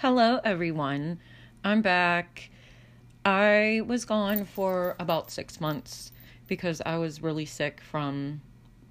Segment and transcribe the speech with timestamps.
[0.00, 1.20] Hello, everyone.
[1.62, 2.48] I'm back.
[3.22, 6.10] I was gone for about six months
[6.46, 8.40] because I was really sick from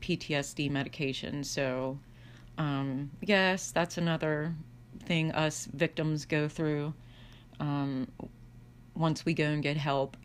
[0.02, 1.44] PTSD medication.
[1.44, 1.98] So,
[2.60, 4.54] um, yes, that's another
[5.06, 6.94] thing us victims go through
[7.60, 8.08] um,
[8.94, 10.16] once we go and get help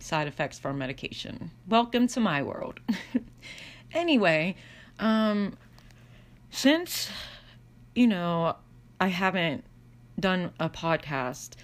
[0.00, 1.50] side effects from medication.
[1.66, 2.78] Welcome to my world.
[3.94, 4.56] anyway,
[4.98, 5.56] um,
[6.50, 7.08] since,
[7.94, 8.56] you know,
[9.00, 9.64] I haven't
[10.20, 11.54] done a podcast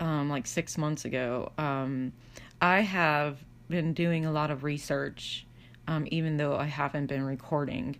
[0.00, 2.12] um, like six months ago, um,
[2.60, 5.46] I have been doing a lot of research,
[5.88, 7.96] um, even though I haven't been recording.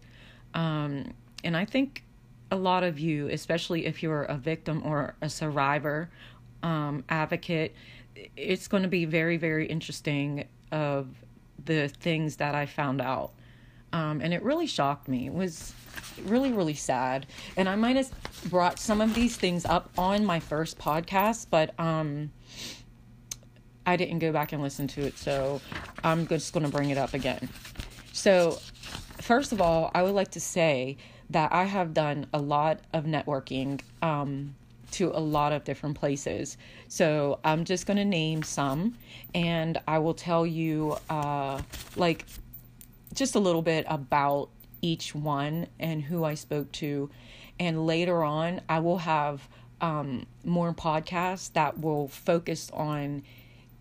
[0.55, 1.13] Um,
[1.45, 2.05] and I think
[2.51, 6.11] a lot of you, especially if you're a victim or a survivor,
[6.63, 7.75] um, advocate,
[8.37, 11.09] it's going to be very, very interesting of
[11.65, 13.33] the things that I found out.
[13.97, 15.27] Um, and it really shocked me.
[15.27, 15.73] It was
[16.27, 17.25] really, really sad.
[17.57, 18.11] And I might have
[18.45, 22.31] brought some of these things up on my first podcast, but um,
[23.87, 25.17] I didn't go back and listen to it.
[25.17, 25.63] So
[26.05, 27.49] I'm just going to bring it up again.
[28.13, 28.59] So,
[29.17, 30.99] first of all, I would like to say
[31.31, 34.55] that I have done a lot of networking um,
[34.91, 36.59] to a lot of different places.
[36.89, 38.99] So I'm just going to name some
[39.35, 41.63] and I will tell you, uh,
[41.97, 42.27] like,
[43.17, 44.51] just a little bit about
[44.83, 47.11] each one and who I spoke to.
[47.59, 49.49] And later on, I will have
[49.81, 53.23] um, more podcasts that will focus on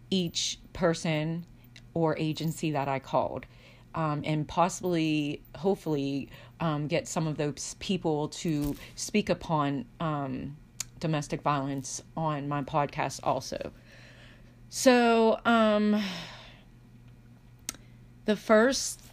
[0.09, 1.45] each person
[1.93, 3.45] or agency that I called.
[3.93, 10.57] Um, and possibly, hopefully, um, get some of those people to speak upon um,
[10.99, 13.71] domestic violence on my podcast also.
[14.69, 16.01] So, um,
[18.25, 19.04] the first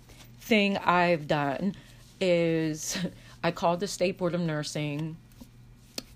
[0.43, 1.75] thing I've done
[2.21, 2.99] is
[3.45, 5.17] I called the State Board of Nursing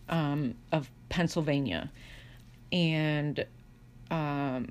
[0.09, 1.91] um, of Pennsylvania.
[2.73, 3.45] And
[4.11, 4.69] um,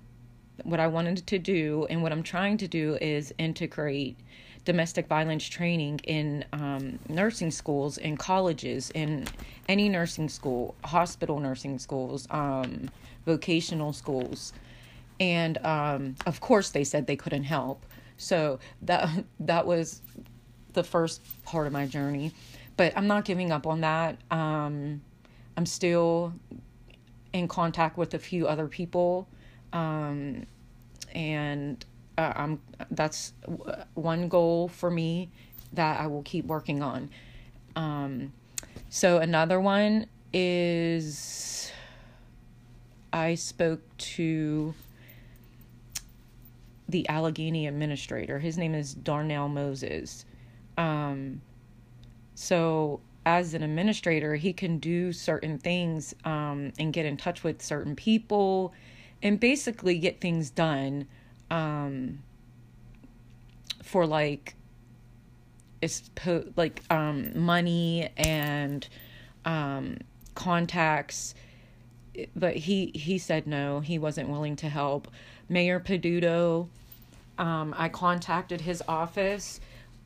[0.64, 4.18] what I wanted to do and what I'm trying to do is integrate
[4.66, 9.26] domestic violence training in um, nursing schools, in colleges, in
[9.70, 12.90] any nursing school, hospital nursing schools, um,
[13.26, 14.54] vocational schools.
[15.20, 17.86] And um, of course, they said they couldn't help.
[18.18, 19.10] So that
[19.40, 20.02] that was
[20.74, 22.34] the first part of my journey.
[22.78, 24.18] But I'm not giving up on that.
[24.32, 25.02] Um,
[25.56, 26.34] I'm still
[27.32, 29.28] in contact with a few other people,
[29.72, 30.46] um,
[31.14, 31.86] and
[32.18, 32.62] uh, I'm
[32.92, 33.34] that's
[33.94, 35.30] one goal for me
[35.74, 37.10] that I will keep working on.
[37.76, 38.34] Um,
[38.90, 41.72] so another one is
[43.12, 44.74] I spoke to
[46.88, 48.40] the Allegheny administrator.
[48.40, 50.26] His name is Darnell Moses.
[50.78, 51.42] Um,
[52.36, 57.62] so as an administrator, he can do certain things um, and get in touch with
[57.62, 58.74] certain people
[59.24, 61.08] and basically get things done
[61.50, 62.20] um,
[63.82, 64.56] for like
[65.82, 68.88] it's po- like um, money and
[69.46, 69.98] um,
[70.36, 71.36] contacts
[72.36, 75.08] but he he said no he wasn't willing to help.
[75.50, 76.68] Mayor peduto
[77.38, 79.60] um, i contacted his office.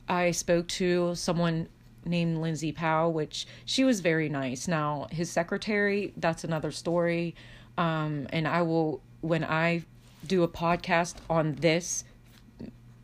[0.08, 1.68] I spoke to someone
[2.06, 4.68] named lindsay powell which she was very nice.
[4.68, 7.36] Now his secretary that's another story.
[7.78, 9.84] Um, and i will when i
[10.26, 12.03] do a podcast on this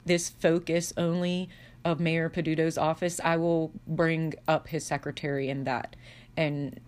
[0.06, 1.50] this focus only
[1.84, 5.96] of Mayor Peduto's office, I will bring up his secretary in that,
[6.36, 6.80] and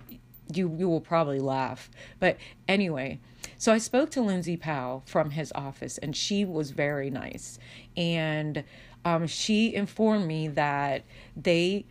[0.54, 1.90] you you will probably laugh.
[2.20, 2.38] But
[2.68, 3.20] anyway,
[3.58, 7.60] so I spoke to Lindsay Powell from his office, and she was very nice,
[7.96, 8.64] and
[9.06, 11.04] um, she informed me that
[11.36, 11.86] they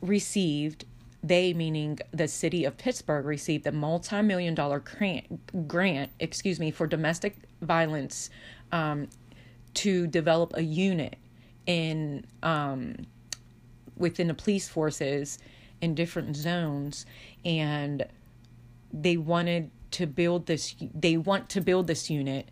[0.00, 0.84] received
[1.22, 6.86] they meaning the city of Pittsburgh received a multi-million dollar grant grant excuse me for
[6.86, 8.30] domestic violence
[8.70, 9.08] um,
[9.74, 11.16] to develop a unit
[11.66, 12.94] in um,
[13.96, 15.38] within the police forces
[15.80, 17.06] in different zones
[17.44, 18.06] and
[18.92, 22.48] they wanted to build this they want to build this unit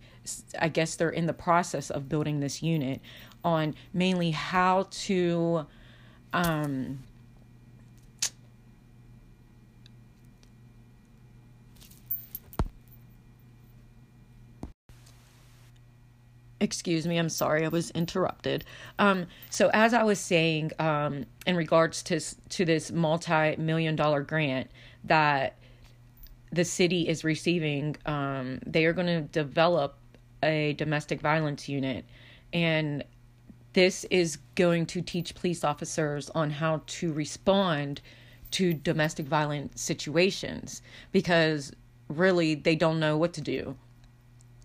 [0.59, 3.01] i guess they're in the process of building this unit
[3.45, 5.67] on mainly how to
[6.33, 6.99] um,
[16.61, 18.65] excuse me i'm sorry i was interrupted
[18.99, 24.71] um, so as i was saying um, in regards to to this multi-million dollar grant
[25.05, 25.57] that
[26.53, 29.99] the city is receiving um, they are going to develop
[30.43, 32.05] a domestic violence unit
[32.53, 33.05] and
[33.77, 38.01] this is going to teach police officers on how to respond
[38.51, 40.81] to domestic violence situations
[41.13, 41.73] because
[42.09, 43.77] really they don't know what to do.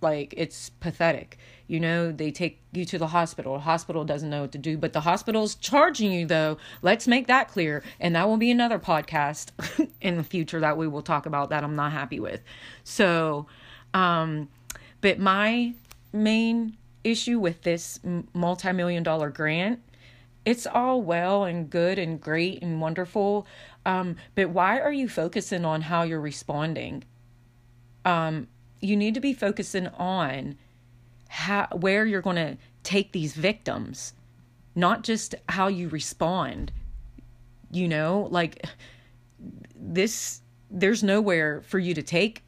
[0.01, 1.37] Like it's pathetic.
[1.67, 3.53] You know, they take you to the hospital.
[3.53, 6.57] The hospital doesn't know what to do, but the hospital's charging you though.
[6.81, 7.83] Let's make that clear.
[7.99, 9.51] And that will be another podcast
[10.01, 12.41] in the future that we will talk about that I'm not happy with.
[12.83, 13.47] So,
[13.93, 14.49] um
[15.01, 15.73] but my
[16.13, 17.99] main issue with this
[18.33, 19.79] multi-million dollar grant
[20.45, 23.45] it's all well and good and great and wonderful
[23.85, 27.03] um, but why are you focusing on how you're responding
[28.05, 28.47] um,
[28.81, 30.57] you need to be focusing on
[31.29, 34.13] how where you're going to take these victims
[34.75, 36.71] not just how you respond
[37.71, 38.27] you know?
[38.29, 38.65] Like
[39.75, 42.43] this there's nowhere for you to take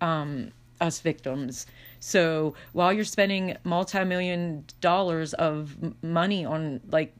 [0.00, 1.66] um, us victims.
[2.00, 7.14] So while you're spending multi-million dollars of money on like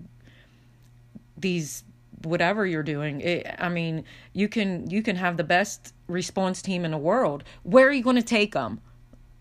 [1.36, 1.84] these
[2.24, 6.84] whatever you're doing it, i mean you can you can have the best response team
[6.84, 7.44] in the world.
[7.62, 8.80] Where are you going to take them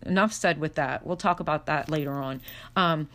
[0.06, 1.06] enough said with that.
[1.06, 2.42] We'll talk about that later on.
[2.76, 3.08] Um,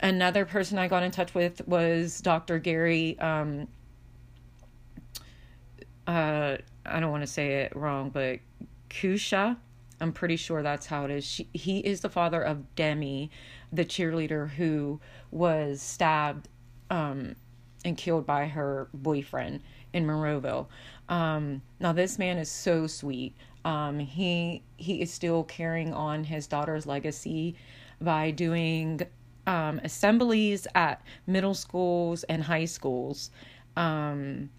[0.00, 3.66] another person i got in touch with was dr gary um,
[6.06, 6.56] uh,
[6.86, 8.38] i don't want to say it wrong but
[8.88, 9.56] kusha.
[10.00, 11.24] I'm pretty sure that's how it is.
[11.24, 13.30] She, he is the father of Demi,
[13.72, 15.00] the cheerleader who
[15.30, 16.48] was stabbed
[16.90, 17.34] um,
[17.84, 19.60] and killed by her boyfriend
[19.92, 20.68] in Monroeville.
[21.08, 23.34] Um, now this man is so sweet.
[23.64, 27.56] Um, he he is still carrying on his daughter's legacy
[28.00, 29.00] by doing
[29.46, 33.30] um, assemblies at middle schools and high schools.
[33.76, 34.50] Um,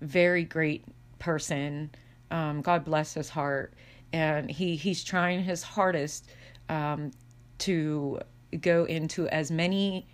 [0.00, 0.84] very great
[1.18, 1.90] person.
[2.30, 3.74] Um, God bless his heart
[4.12, 6.28] and he he's trying his hardest
[6.68, 7.10] um,
[7.58, 8.20] to
[8.60, 10.06] go into as many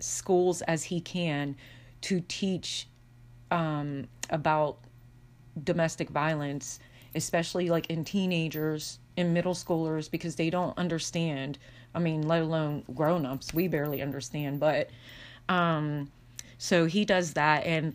[0.00, 1.56] schools as he can
[2.00, 2.88] to teach
[3.50, 4.78] um, about
[5.64, 6.78] domestic violence,
[7.14, 11.58] especially like in teenagers, in middle schoolers, because they don't understand.
[11.94, 13.54] I mean, let alone grown ups.
[13.54, 14.60] We barely understand.
[14.60, 14.90] But
[15.48, 16.10] um,
[16.58, 17.64] so he does that.
[17.64, 17.94] And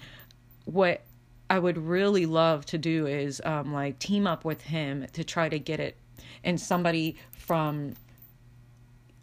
[0.65, 1.01] what
[1.49, 5.49] I would really love to do is um, like team up with him to try
[5.49, 5.97] to get it,
[6.43, 7.95] and somebody from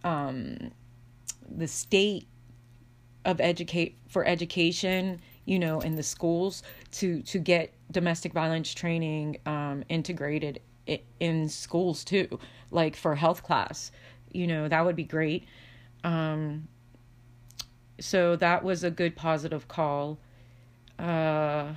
[0.04, 0.70] um,
[1.48, 2.26] the state
[3.24, 6.62] of educate for education, you know, in the schools
[6.92, 10.60] to to get domestic violence training um, integrated
[11.20, 12.38] in schools too,
[12.70, 13.90] like for health class.
[14.30, 15.46] You know, that would be great.
[16.04, 16.68] Um,
[17.98, 20.18] so that was a good positive call.
[20.98, 21.72] Uh,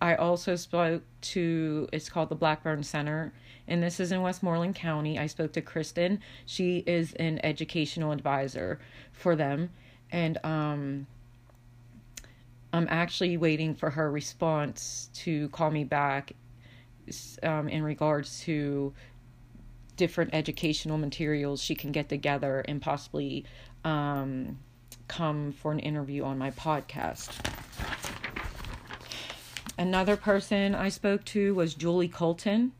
[0.00, 3.32] I also spoke to, it's called the Blackburn Center,
[3.68, 5.20] and this is in Westmoreland County.
[5.20, 6.20] I spoke to Kristen.
[6.46, 8.80] She is an educational advisor
[9.12, 9.70] for them.
[10.10, 11.06] And um,
[12.72, 16.32] I'm actually waiting for her response to call me back
[17.42, 18.92] um, in regards to
[19.96, 23.44] different educational materials she can get together and possibly
[23.84, 24.58] um,
[25.08, 27.30] come for an interview on my podcast.
[29.78, 32.72] Another person I spoke to was Julie Colton.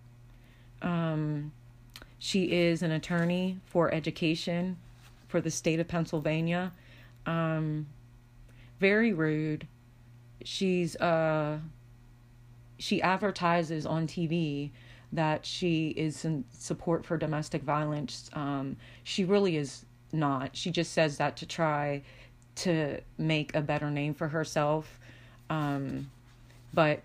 [0.81, 1.53] Um,
[2.19, 4.79] she is an attorney for education
[5.29, 6.73] for the state of Pennsylvania.
[7.27, 7.87] Um,
[8.79, 9.67] very rude.
[10.45, 11.59] She's uh,
[12.79, 14.71] she advertises on TV
[15.13, 18.31] that she is in support for domestic violence.
[18.33, 20.57] Um, she really is not.
[20.57, 22.03] She just says that to try
[22.57, 24.99] to make a better name for herself.
[25.51, 26.11] Um,
[26.73, 27.03] but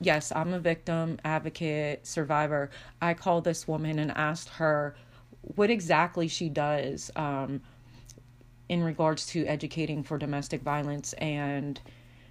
[0.00, 2.70] yes, I'm a victim, advocate, survivor.
[3.00, 4.96] I called this woman and asked her
[5.54, 7.60] what exactly she does um,
[8.68, 11.12] in regards to educating for domestic violence.
[11.14, 11.80] And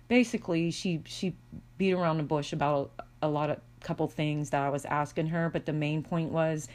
[0.08, 1.36] basically, she she
[1.78, 5.50] beat around the bush about a lot of couple things that I was asking her.
[5.50, 6.68] But the main point was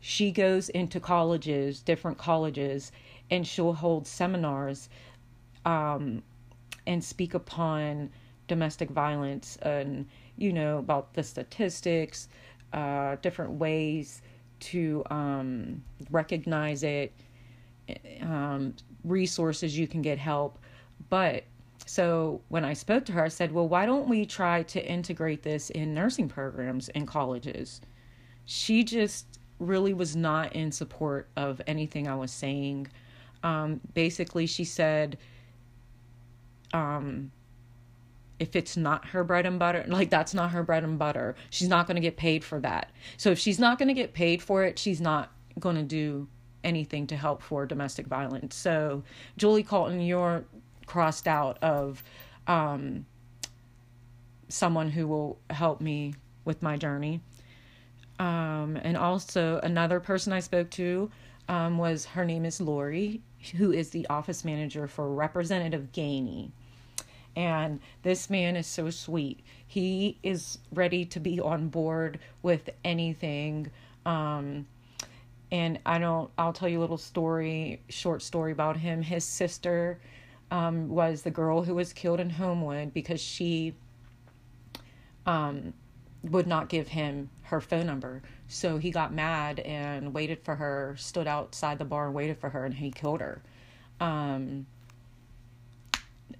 [0.00, 2.92] she goes into colleges, different colleges,
[3.30, 4.88] and she'll hold seminars
[5.64, 6.22] um,
[6.86, 8.10] and speak upon
[8.46, 12.28] domestic violence and you know about the statistics
[12.72, 14.22] uh, different ways
[14.58, 17.12] to um, recognize it
[18.22, 20.58] um, resources you can get help
[21.10, 21.44] but
[21.88, 25.42] so when i spoke to her i said well why don't we try to integrate
[25.42, 27.80] this in nursing programs in colleges
[28.44, 32.86] she just really was not in support of anything i was saying
[33.42, 35.16] um, basically she said
[36.72, 37.30] um,
[38.38, 41.34] if it's not her bread and butter, like that's not her bread and butter.
[41.50, 42.90] She's not going to get paid for that.
[43.16, 46.28] So if she's not going to get paid for it, she's not going to do
[46.62, 48.54] anything to help for domestic violence.
[48.54, 49.02] So
[49.36, 50.44] Julie Colton, you're
[50.88, 52.02] crossed out of
[52.46, 53.04] um,
[54.48, 56.14] someone who will help me
[56.44, 57.20] with my journey.
[58.18, 61.10] Um, and also another person I spoke to
[61.48, 63.20] um, was her name is Lori,
[63.56, 66.50] who is the office manager for Representative Gainey.
[67.36, 69.40] And this man is so sweet.
[69.66, 73.70] He is ready to be on board with anything.
[74.06, 74.66] Um,
[75.52, 79.02] and I don't, I'll tell you a little story, short story about him.
[79.02, 80.00] His sister
[80.50, 83.74] um, was the girl who was killed in Homewood because she
[85.26, 85.74] um,
[86.22, 88.22] would not give him her phone number.
[88.48, 92.48] So he got mad and waited for her, stood outside the bar and waited for
[92.50, 93.42] her, and he killed her.
[94.00, 94.66] Um,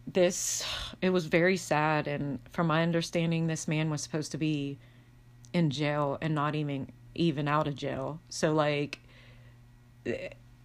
[0.07, 0.65] this,
[1.03, 2.09] it was very sad.
[2.09, 4.79] And from my understanding, this man was supposed to be
[5.53, 8.21] in jail and not even even out of jail.
[8.29, 9.01] So like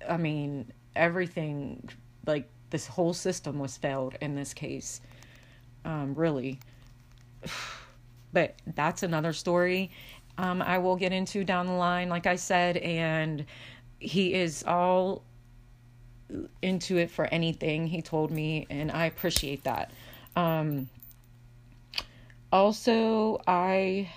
[0.07, 1.89] I mean, everything
[2.25, 4.99] like this whole system was failed in this case.
[5.85, 6.59] Um really.
[8.33, 9.91] But that's another story
[10.37, 13.45] um, I will get into down the line, like I said, and
[13.99, 15.23] he is all
[16.61, 19.91] into it for anything he told me, and I appreciate that.
[20.35, 20.89] Um,
[22.51, 24.09] also, I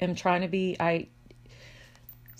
[0.00, 1.06] am trying to be, I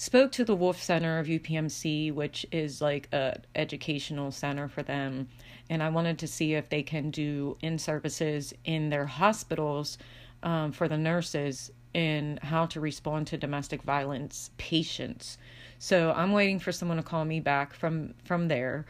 [0.00, 5.28] spoke to the Wolff Center of UPMC, which is like a educational center for them,
[5.68, 9.98] and I wanted to see if they can do in services in their hospitals
[10.42, 15.36] um, for the nurses in how to respond to domestic violence patients.
[15.78, 18.86] So I'm waiting for someone to call me back from from there.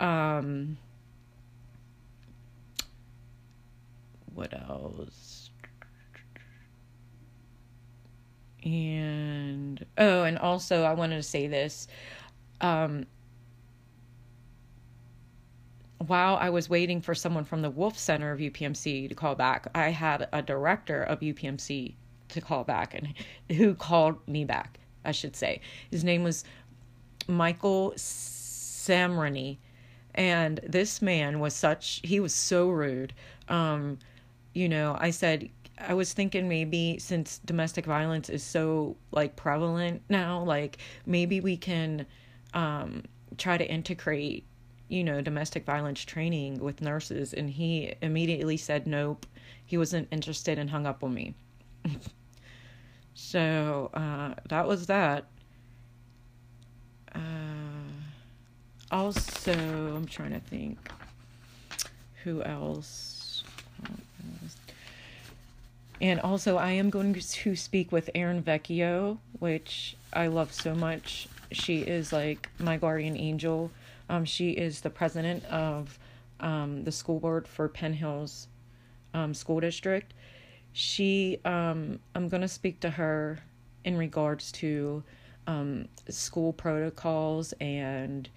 [0.00, 0.76] Um,
[4.34, 5.37] what else?
[8.64, 11.88] And oh, and also I wanted to say this.
[12.60, 13.06] Um,
[16.06, 19.68] while I was waiting for someone from the Wolff Center of UPMC to call back,
[19.74, 21.94] I had a director of UPMC
[22.28, 23.14] to call back and
[23.56, 25.60] who called me back, I should say.
[25.90, 26.44] His name was
[27.26, 29.58] Michael Samrani.
[30.14, 33.12] And this man was such, he was so rude.
[33.48, 33.98] Um,
[34.52, 35.48] you know, I said,
[35.80, 41.56] I was thinking maybe since domestic violence is so like prevalent now, like maybe we
[41.56, 42.06] can
[42.54, 43.04] um,
[43.36, 44.44] try to integrate
[44.88, 49.26] you know, domestic violence training with nurses, and he immediately said nope.
[49.64, 51.34] He wasn't interested and hung up on me.
[53.14, 55.26] so uh, that was that.
[57.14, 57.18] Uh,
[58.90, 60.78] also, I'm trying to think
[62.24, 63.44] who else.
[66.00, 71.28] And also, I am going to speak with Erin Vecchio, which I love so much.
[71.50, 73.70] She is like my guardian angel
[74.08, 75.98] um, she is the president of
[76.40, 78.48] um, the school board for Penn Hills
[79.14, 80.14] um, School District.
[80.72, 83.38] She, um, I'm going to speak to her
[83.84, 85.02] in regards to
[85.46, 88.28] um, school protocols and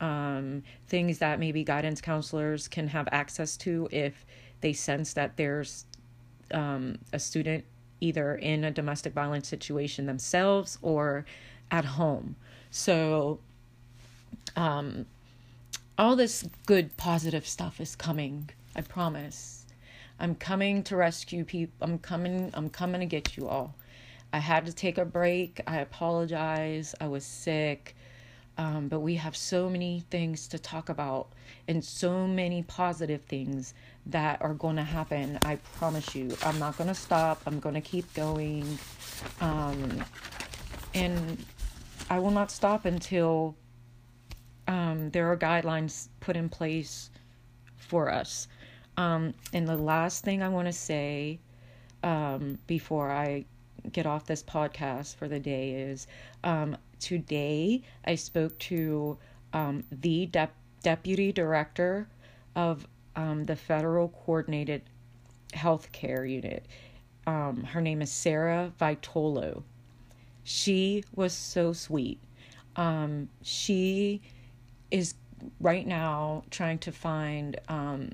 [0.00, 4.24] um, things that maybe guidance counselors can have access to if
[4.60, 5.86] they sense that there's
[6.50, 7.64] a student
[8.00, 11.24] either in a domestic violence situation themselves or
[11.70, 12.36] at home.
[12.70, 13.40] So,
[14.56, 15.06] um,
[15.98, 19.66] all this good positive stuff is coming i promise.
[20.20, 23.74] I'm coming to rescue people i'm coming i'm coming to get you all.
[24.32, 25.60] I had to take a break.
[25.66, 26.94] I apologize.
[27.00, 27.96] I was sick.
[28.58, 31.28] Um, but we have so many things to talk about
[31.68, 33.72] and so many positive things
[34.08, 36.34] that are going to happen i promise you.
[36.42, 37.42] I'm not going to stop.
[37.46, 38.78] I'm going to keep going.
[39.40, 40.02] Um,
[40.94, 41.44] and
[42.10, 43.54] i will not stop until
[44.66, 47.10] um, there are guidelines put in place
[47.76, 48.48] for us.
[48.96, 51.38] Um, and the last thing I want to say
[52.02, 53.44] um, before I
[53.92, 56.06] get off this podcast for the day is
[56.44, 59.16] um, today I spoke to
[59.52, 60.50] um, the de-
[60.82, 62.08] deputy director
[62.54, 62.86] of
[63.18, 64.82] um, the Federal Coordinated
[65.52, 66.64] Healthcare Unit.
[67.26, 69.64] her name is Sarah Vitolo.
[70.44, 72.20] She was so sweet.
[73.42, 74.22] she
[74.92, 75.14] is
[75.60, 78.12] right now trying to find um,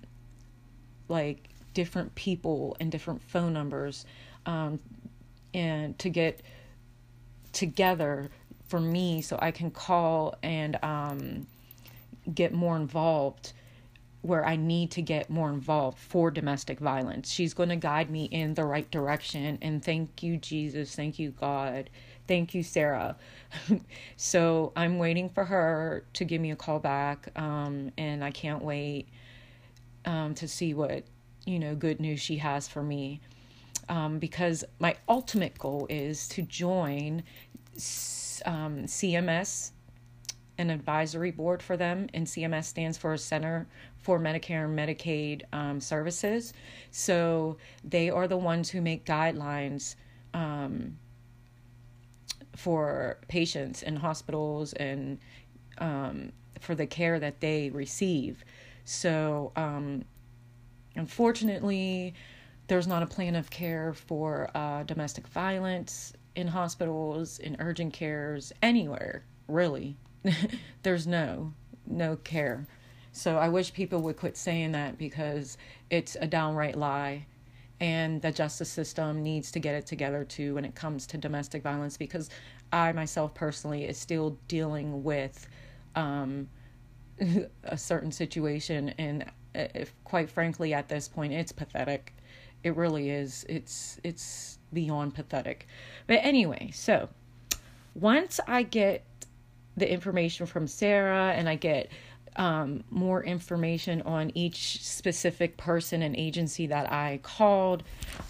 [1.08, 4.06] like different people and different phone numbers
[4.46, 4.80] um,
[5.52, 6.40] and to get
[7.52, 8.30] together
[8.68, 11.46] for me so I can call and um,
[12.34, 13.52] get more involved
[14.24, 17.30] where I need to get more involved for domestic violence.
[17.30, 19.58] She's going to guide me in the right direction.
[19.60, 20.94] And thank you, Jesus.
[20.94, 21.90] Thank you, God.
[22.26, 23.16] Thank you, Sarah.
[24.16, 27.28] so I'm waiting for her to give me a call back.
[27.36, 29.08] Um, and I can't wait
[30.06, 31.04] um, to see what
[31.46, 33.20] you know, good news she has for me.
[33.88, 37.22] Um, because my ultimate goal is to join
[38.46, 39.72] um, CMS,
[40.58, 43.66] an advisory board for them, and CMS stands for Center
[43.98, 46.52] for Medicare and Medicaid um, Services.
[46.90, 49.96] So they are the ones who make guidelines
[50.32, 50.96] um,
[52.56, 55.18] for patients in hospitals and
[55.78, 58.44] um, for the care that they receive.
[58.84, 60.04] So, um,
[60.94, 62.14] unfortunately,
[62.66, 68.52] there's not a plan of care for uh, domestic violence in hospitals, in urgent cares,
[68.62, 69.96] anywhere, really.
[70.82, 71.52] there's no
[71.86, 72.66] no care.
[73.12, 75.56] So I wish people would quit saying that because
[75.90, 77.26] it's a downright lie.
[77.80, 81.62] And the justice system needs to get it together too when it comes to domestic
[81.62, 82.30] violence because
[82.72, 85.46] I myself personally is still dealing with
[85.94, 86.48] um,
[87.64, 92.14] a certain situation and uh, if quite frankly at this point it's pathetic
[92.62, 95.68] it really is it's it's beyond pathetic
[96.06, 97.08] but anyway so
[97.94, 99.04] once i get
[99.76, 101.90] the information from sarah and i get
[102.36, 107.82] um, more information on each specific person and agency that i called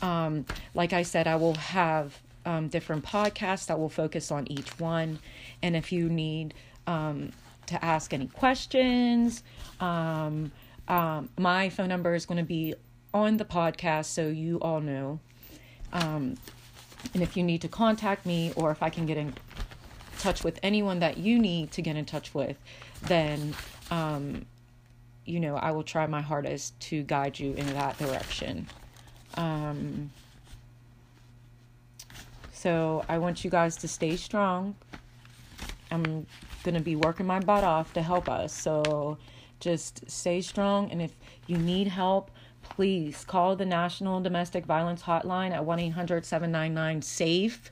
[0.02, 4.78] um, like i said i will have um, different podcasts that will focus on each
[4.78, 5.18] one
[5.62, 6.52] and if you need
[6.86, 7.30] um,
[7.66, 9.42] to ask any questions
[9.80, 10.52] um,
[10.88, 12.74] um, my phone number is going to be
[13.14, 15.18] on the podcast so you all know.
[17.12, 19.34] And if you need to contact me or if I can get in
[20.24, 22.56] touch with anyone that you need to get in touch with,
[23.02, 23.54] then,
[23.90, 24.46] um,
[25.26, 28.66] you know, I will try my hardest to guide you in that direction.
[29.34, 30.10] Um,
[32.52, 34.74] so I want you guys to stay strong.
[35.90, 36.26] I'm
[36.62, 38.54] going to be working my butt off to help us.
[38.54, 39.18] So
[39.60, 40.90] just stay strong.
[40.90, 41.12] And if
[41.46, 42.30] you need help,
[42.62, 47.70] please call the National Domestic Violence Hotline at 1 800 799 SAFE.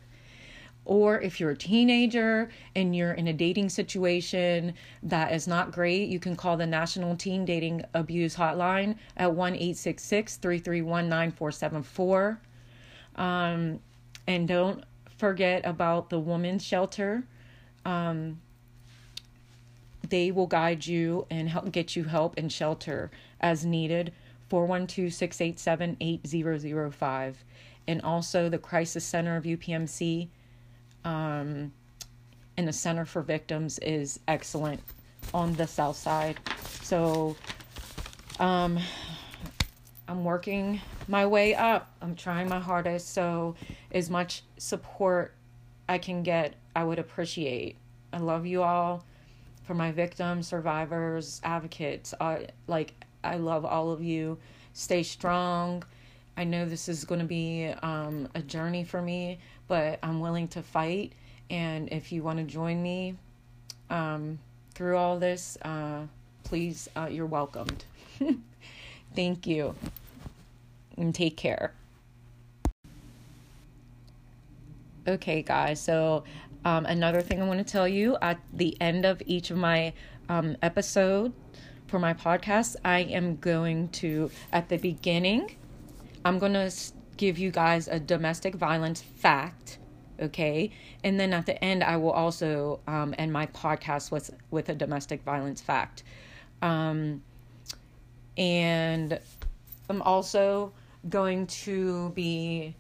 [0.85, 6.09] Or if you're a teenager and you're in a dating situation that is not great,
[6.09, 12.41] you can call the National Teen Dating Abuse Hotline at 1 866 331 9474.
[13.15, 13.79] Um,
[14.27, 14.85] and don't
[15.19, 17.23] forget about the Women's Shelter.
[17.85, 18.41] Um,
[20.09, 24.13] they will guide you and help get you help and shelter as needed.
[24.49, 27.45] 412 687 8005.
[27.87, 30.29] And also the Crisis Center of UPMC
[31.05, 31.73] um,
[32.57, 34.81] and the Center for Victims is excellent
[35.33, 36.39] on the south side.
[36.83, 37.37] So
[38.39, 38.79] um,
[40.09, 41.95] I'm working my way up.
[42.03, 43.15] I'm trying my hardest.
[43.15, 43.55] So,
[43.93, 45.35] as much support
[45.89, 47.77] I can get, I would appreciate.
[48.13, 49.05] I love you all
[49.63, 52.15] for my victims, survivors, advocates.
[52.21, 54.39] I, like, I love all of you.
[54.73, 55.85] Stay strong.
[56.37, 60.49] I know this is going to be um, a journey for me, but I'm willing
[60.49, 61.13] to fight.
[61.51, 63.17] And if you want to join me
[63.91, 64.39] um,
[64.75, 66.03] through all this, uh,
[66.45, 67.85] please, uh, you're welcomed.
[69.15, 69.75] Thank you.
[70.97, 71.73] And take care.
[75.07, 76.23] Okay, guys, so
[76.65, 79.93] um, another thing I want to tell you at the end of each of my
[80.29, 81.33] um, episode
[81.89, 85.57] for my podcast, I am going to, at the beginning,
[86.25, 86.73] I'm going to
[87.17, 89.79] give you guys a domestic violence fact.
[90.21, 90.71] Okay.
[91.03, 94.75] And then at the end, I will also um, end my podcast with, with a
[94.75, 96.05] domestic violence fact.
[96.61, 97.23] Um,
[98.37, 99.19] and
[99.89, 100.73] I'm also
[101.09, 102.77] going to be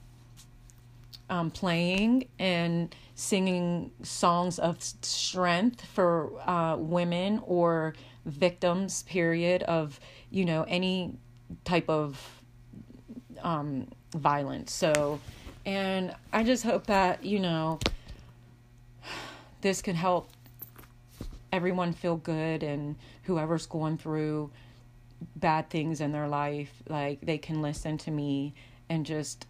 [1.28, 9.98] um, playing and singing songs of strength for uh, women or victims, period, of,
[10.30, 11.16] you know, any
[11.64, 12.41] type of
[13.42, 14.72] um, violence.
[14.72, 15.20] So,
[15.66, 17.78] and I just hope that, you know,
[19.60, 20.30] this can help
[21.52, 24.50] everyone feel good and whoever's going through
[25.36, 28.54] bad things in their life, like they can listen to me
[28.88, 29.46] and just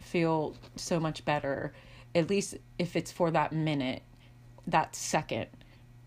[0.00, 1.72] feel so much better,
[2.14, 4.02] at least if it's for that minute,
[4.66, 5.46] that second,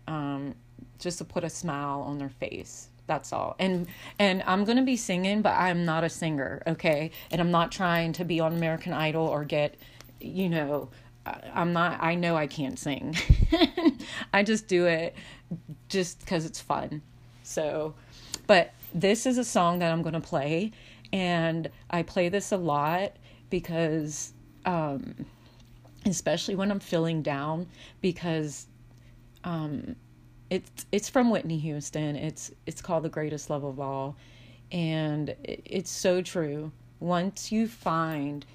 [0.06, 0.54] um,
[0.98, 2.88] just to put a smile on their face.
[3.06, 3.56] That's all.
[3.58, 3.86] And
[4.18, 7.10] and I'm going to be singing, but I'm not a singer, okay?
[7.30, 9.76] And I'm not trying to be on American Idol or get,
[10.20, 10.88] you know,
[11.24, 13.16] I'm not I know I can't sing.
[14.34, 15.14] I just do it
[15.88, 17.02] just cuz it's fun.
[17.42, 17.94] So,
[18.46, 20.72] but this is a song that I'm going to play
[21.12, 23.12] and I play this a lot
[23.50, 24.32] because
[24.64, 25.26] um,
[26.04, 27.66] especially when I'm feeling down
[28.00, 28.66] because
[29.44, 29.96] um,
[30.50, 32.16] it's it's from Whitney Houston.
[32.16, 34.16] It's it's called The Greatest Love of All
[34.70, 36.72] And it's so true.
[37.00, 38.46] Once you find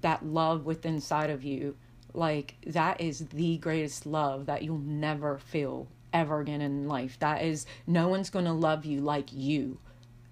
[0.00, 1.76] that love within inside of you,
[2.12, 7.18] like that is the greatest love that you'll never feel ever again in life.
[7.20, 9.78] That is no one's going to love you like you.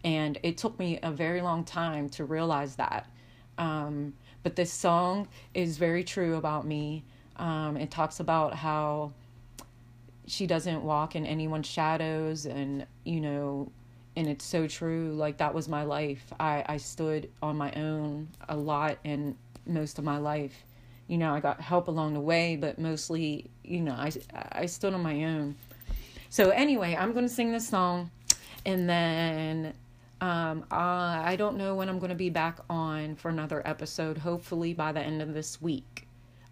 [0.05, 3.09] And it took me a very long time to realize that.
[3.59, 7.05] Um, but this song is very true about me.
[7.37, 9.13] Um, it talks about how
[10.27, 13.71] she doesn't walk in anyone's shadows and you know
[14.17, 18.29] and it's so true like that was my life i i stood on my own
[18.49, 20.65] a lot and most of my life
[21.09, 24.11] you know i got help along the way but mostly you know i
[24.53, 25.55] i stood on my own
[26.29, 28.11] so anyway i'm going to sing this song
[28.67, 29.73] and then
[30.21, 34.19] um, uh, I don't know when I'm going to be back on for another episode.
[34.19, 35.90] Hopefully by the end of this week.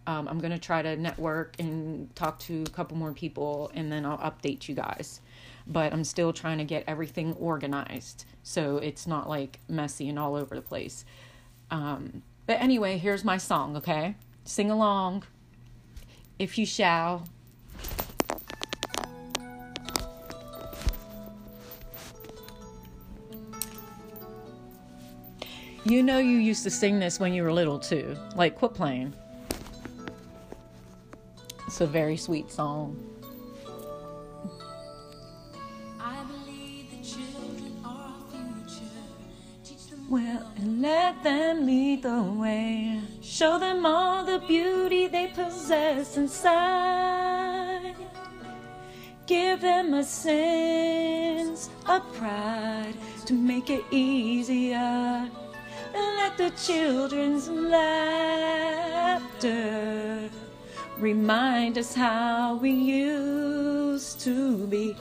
[0.09, 3.93] Um, I'm going to try to network and talk to a couple more people and
[3.93, 5.21] then I'll update you guys.
[5.67, 10.35] But I'm still trying to get everything organized so it's not like messy and all
[10.35, 11.05] over the place.
[11.71, 14.15] Um, but anyway, here's my song, okay?
[14.45, 15.25] Sing along
[16.39, 17.29] if you shall.
[25.85, 28.17] You know, you used to sing this when you were little too.
[28.35, 29.13] Like, quit playing.
[31.69, 32.97] It's a very sweet song.
[40.09, 43.03] Well, and let them lead the way.
[43.21, 47.95] Show them all the beauty they possess inside.
[49.27, 52.95] Give them a sense of pride
[53.27, 54.79] to make it easier.
[54.79, 58.49] And let the children's laughter
[60.99, 64.97] Remind us how we used to be.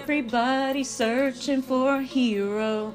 [0.00, 2.94] Everybody searching for a hero.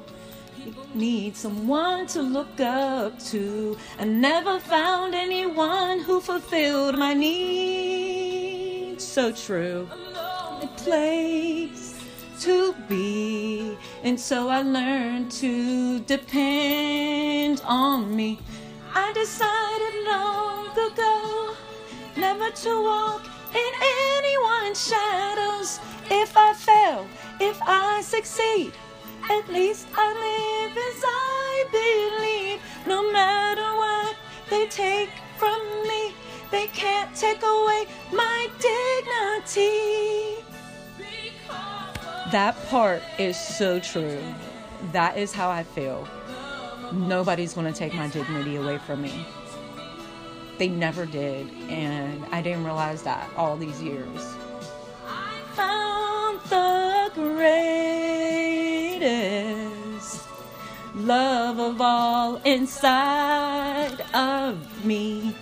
[0.92, 3.76] Need someone to look up to.
[4.00, 9.04] I never found anyone who fulfilled my needs.
[9.04, 9.88] So true.
[9.92, 11.96] A place
[12.40, 13.78] to be.
[14.02, 18.40] And so I learned to depend on me.
[18.94, 21.41] I decided long ago
[22.22, 23.72] never to walk in
[24.16, 25.80] anyone's shadows.
[26.08, 27.08] If I fail,
[27.40, 28.72] if I succeed,
[29.28, 32.60] at least I live as I believe.
[32.86, 34.14] No matter what
[34.48, 36.14] they take from me,
[36.52, 40.44] they can't take away my dignity.
[42.30, 44.22] That part is so true.
[44.92, 46.06] That is how I feel.
[46.92, 49.26] Nobody's going to take my dignity away from me.
[50.62, 54.36] They never did, and I didn't realize that all these years.
[55.08, 57.40] I found the greatest
[60.94, 65.34] love of all inside of me.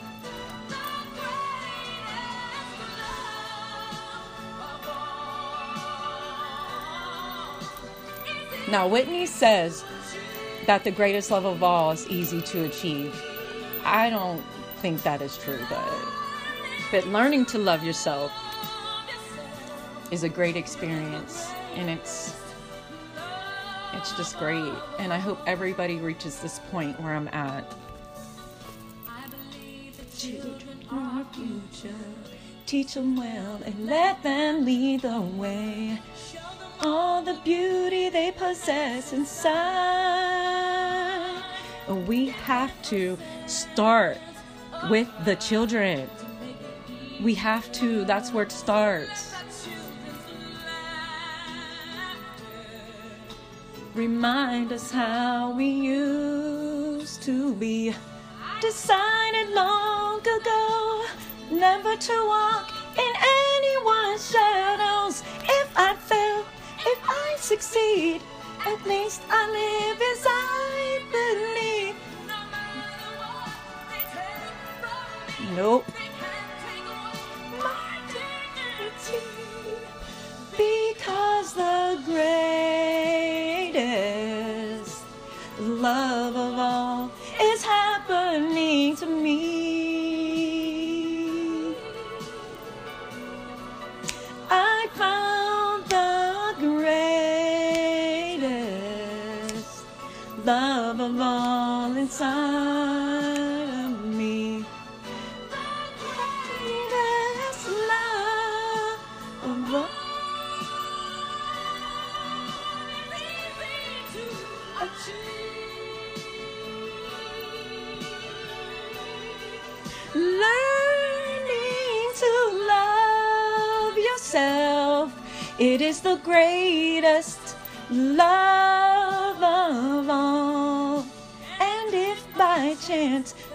[8.71, 9.85] Now, Whitney says
[10.65, 13.15] that the greatest love of all is easy to achieve.
[13.85, 14.43] I don't
[14.81, 15.85] think that is true, but
[16.91, 18.33] but learning to love yourself
[20.11, 22.35] is a great experience and it's
[23.93, 27.65] it's just great and I hope everybody reaches this point where I'm at.
[30.17, 31.95] Children are future.
[32.65, 36.01] Teach them well and let them lead the way.
[36.81, 39.51] All the beauty they possess inside.
[42.07, 44.17] We have to start
[44.89, 46.09] with the children.
[47.23, 49.35] We have to, that's where it starts.
[53.95, 57.95] Remind us how we used to be.
[58.61, 61.05] Decided long ago
[61.51, 63.13] never to walk in
[63.57, 65.23] anyone's shadows.
[65.43, 66.45] If I fail,
[66.87, 68.23] if I succeed,
[68.65, 70.27] at least I live as
[75.61, 75.90] Nope.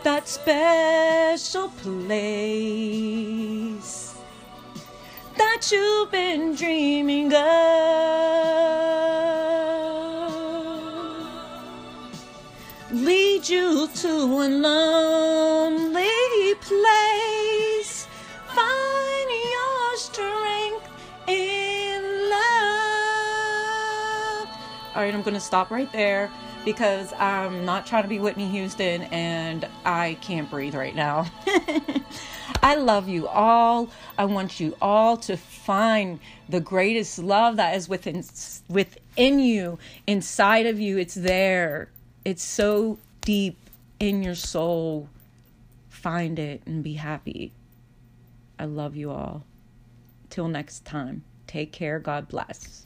[0.03, 2.55] That special place
[5.37, 7.41] that you've been dreaming of.
[12.91, 16.05] Lead you to a lonely
[16.61, 18.07] place,
[18.47, 20.87] find your strength
[21.27, 22.45] in love.
[24.95, 26.31] All right, I'm going to stop right there
[26.65, 31.31] because I'm not trying to be Whitney Houston and I can't breathe right now.
[32.63, 33.89] I love you all.
[34.17, 38.23] I want you all to find the greatest love that is within
[38.67, 40.97] within you, inside of you.
[40.97, 41.89] It's there.
[42.25, 43.57] It's so deep
[43.99, 45.07] in your soul.
[45.89, 47.51] Find it and be happy.
[48.57, 49.45] I love you all.
[50.29, 51.23] Till next time.
[51.45, 51.99] Take care.
[51.99, 52.84] God bless.